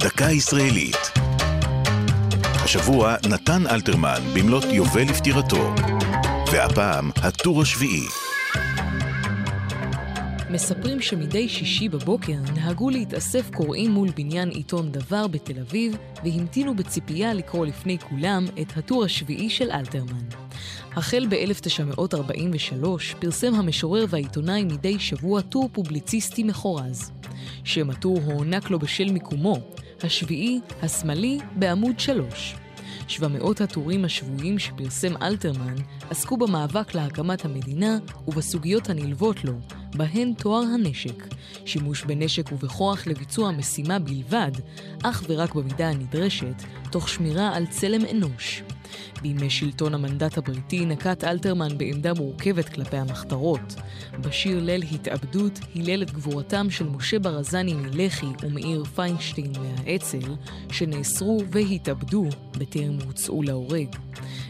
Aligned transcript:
דקה 0.00 0.30
ישראלית. 0.30 0.96
השבוע 2.64 3.14
נתן 3.28 3.66
אלתרמן 3.66 4.20
במלאת 4.34 4.64
יובל 4.64 5.02
לפטירתו, 5.02 5.74
והפעם 6.52 7.10
הטור 7.16 7.62
השביעי. 7.62 8.06
מספרים 10.50 11.00
שמדי 11.00 11.48
שישי 11.48 11.88
בבוקר 11.88 12.36
נהגו 12.54 12.90
להתאסף 12.90 13.50
קוראים 13.54 13.90
מול 13.90 14.08
בניין 14.16 14.48
עיתון 14.48 14.92
דבר 14.92 15.26
בתל 15.26 15.60
אביב 15.60 15.96
והמתינו 16.24 16.76
בציפייה 16.76 17.34
לקרוא 17.34 17.66
לפני 17.66 17.98
כולם 17.98 18.44
את 18.60 18.76
הטור 18.76 19.04
השביעי 19.04 19.50
של 19.50 19.70
אלתרמן. 19.70 20.24
החל 20.96 21.26
ב-1943 21.30 22.86
פרסם 23.18 23.54
המשורר 23.54 24.04
והעיתונאי 24.08 24.64
מדי 24.64 24.98
שבוע 24.98 25.40
טור 25.40 25.68
פובליציסטי 25.72 26.42
מחורז. 26.42 27.12
שם 27.64 27.90
הטור 27.90 28.18
הוענק 28.24 28.70
לו 28.70 28.78
בשל 28.78 29.12
מיקומו, 29.12 29.60
השביעי, 30.04 30.60
השמאלי, 30.82 31.38
בעמוד 31.56 32.00
3. 32.00 32.54
700 33.08 33.60
הטורים 33.60 34.04
השבועיים 34.04 34.58
שפרסם 34.58 35.22
אלתרמן 35.22 35.74
עסקו 36.10 36.36
במאבק 36.36 36.94
להקמת 36.94 37.44
המדינה 37.44 37.98
ובסוגיות 38.28 38.90
הנלוות 38.90 39.44
לו, 39.44 39.52
בהן 39.94 40.34
טוהר 40.34 40.62
הנשק, 40.62 41.26
שימוש 41.64 42.04
בנשק 42.04 42.52
ובכוח 42.52 43.06
לביצוע 43.06 43.48
המשימה 43.48 43.98
בלבד, 43.98 44.50
אך 45.02 45.24
ורק 45.28 45.54
במידה 45.54 45.88
הנדרשת, 45.88 46.62
תוך 46.90 47.08
שמירה 47.08 47.56
על 47.56 47.66
צלם 47.66 48.00
אנוש. 48.10 48.62
בימי 49.22 49.50
שלטון 49.50 49.94
המנדט 49.94 50.38
הבריטי 50.38 50.86
נקט 50.86 51.24
אלתרמן 51.24 51.78
בעמדה 51.78 52.14
מורכבת 52.14 52.68
כלפי 52.68 52.96
המחתרות. 52.96 53.74
בשיר 54.20 54.60
ליל 54.60 54.82
התאבדות 54.92 55.58
הילל 55.74 56.02
את 56.02 56.10
גבורתם 56.10 56.70
של 56.70 56.88
משה 56.88 57.18
ברזני 57.18 57.74
מלח"י 57.74 58.26
ומאיר 58.42 58.84
פיינשטיין 58.84 59.52
מהאצ"ל, 59.60 60.34
שנאסרו 60.70 61.42
והתאבדו 61.50 62.24
בטרם 62.58 62.98
הוצאו 63.06 63.42
להורג. 63.42 63.96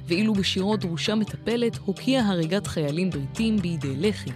ואילו 0.07 0.33
בשירו 0.33 0.77
דרושה 0.77 1.15
מטפלת 1.15 1.79
הוקיע 1.85 2.21
הריגת 2.21 2.67
חיילים 2.67 3.11
בריטים 3.11 3.57
בידי 3.57 3.97
לח"י. 3.97 4.31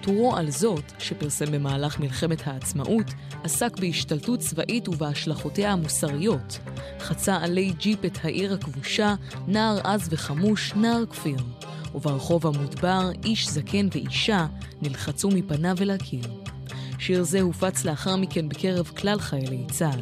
טורו 0.00 0.36
על 0.36 0.50
זאת, 0.50 0.92
שפרסם 0.98 1.52
במהלך 1.52 2.00
מלחמת 2.00 2.46
העצמאות, 2.46 3.06
עסק 3.44 3.76
בהשתלטות 3.76 4.40
צבאית 4.40 4.88
ובהשלכותיה 4.88 5.72
המוסריות. 5.72 6.58
חצה 7.00 7.36
עלי 7.36 7.72
ג'יפ 7.78 8.04
את 8.04 8.18
העיר 8.24 8.54
הכבושה, 8.54 9.14
נער 9.46 9.78
עז 9.84 10.08
וחמוש, 10.10 10.72
נער 10.74 11.06
כפיר. 11.10 11.38
וברחוב 11.94 12.46
המודבר, 12.46 13.10
איש 13.24 13.48
זקן 13.48 13.88
ואישה 13.92 14.46
נלחצו 14.82 15.28
מפניו 15.28 15.76
אל 15.80 15.90
הקיר. 15.90 16.24
שיר 16.98 17.22
זה 17.22 17.40
הופץ 17.40 17.84
לאחר 17.84 18.16
מכן 18.16 18.48
בקרב 18.48 18.86
כלל 18.86 19.20
חיילי 19.20 19.64
צה"ל. 19.70 20.00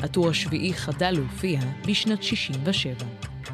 הטור 0.00 0.28
השביעי 0.28 0.74
חדל 0.74 1.10
להופיע 1.10 1.60
בשנת 1.86 2.22
67. 2.22 2.92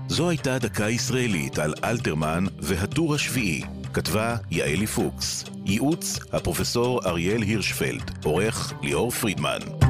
זו 0.09 0.29
הייתה 0.29 0.59
דקה 0.59 0.91
ישראלית 0.91 1.59
על 1.59 1.75
אלתרמן 1.85 2.45
והטור 2.59 3.15
השביעי. 3.15 3.63
כתבה 3.95 4.37
יעלי 4.51 4.87
פוקס, 4.87 5.45
ייעוץ 5.67 6.19
הפרופסור 6.33 7.01
אריאל 7.07 7.43
הירשפלד, 7.43 8.11
עורך 8.25 8.73
ליאור 8.83 9.11
פרידמן. 9.11 9.82